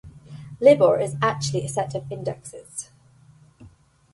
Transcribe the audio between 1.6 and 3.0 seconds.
a set of indexes.